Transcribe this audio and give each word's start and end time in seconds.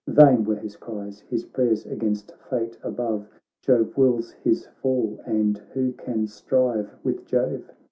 Vain 0.07 0.43
were 0.45 0.55
his 0.55 0.77
cries, 0.77 1.19
his 1.29 1.45
prayers 1.45 1.83
'gainst 1.83 2.31
fate 2.49 2.75
above, 2.81 3.27
Jove 3.61 3.95
wills 3.95 4.31
his 4.31 4.65
fall, 4.81 5.21
and 5.27 5.59
who 5.73 5.91
can 5.91 6.25
strive 6.25 6.95
with 7.03 7.23
Jove 7.23 7.69